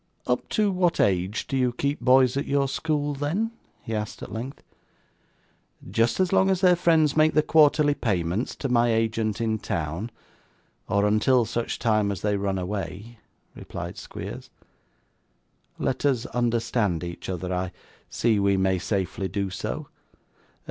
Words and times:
'Up 0.25 0.49
to 0.49 0.71
what 0.71 0.99
age 0.99 1.45
do 1.45 1.55
you 1.55 1.71
keep 1.71 1.99
boys 2.01 2.35
at 2.35 2.47
your 2.47 2.67
school 2.67 3.13
then?' 3.13 3.51
he 3.83 3.93
asked 3.93 4.23
at 4.23 4.31
length. 4.31 4.63
'Just 5.87 6.19
as 6.19 6.33
long 6.33 6.49
as 6.49 6.59
their 6.61 6.75
friends 6.75 7.15
make 7.15 7.35
the 7.35 7.43
quarterly 7.43 7.93
payments 7.93 8.55
to 8.55 8.67
my 8.67 8.91
agent 8.91 9.39
in 9.39 9.59
town, 9.59 10.09
or 10.89 11.05
until 11.05 11.45
such 11.45 11.77
time 11.77 12.11
as 12.11 12.23
they 12.23 12.35
run 12.35 12.57
away,' 12.57 13.19
replied 13.55 13.95
Squeers. 13.95 14.49
'Let 15.77 16.03
us 16.03 16.25
understand 16.25 17.03
each 17.03 17.29
other; 17.29 17.53
I 17.53 17.71
see 18.09 18.39
we 18.39 18.57
may 18.57 18.79
safely 18.79 19.27
do 19.27 19.51
so. 19.51 19.87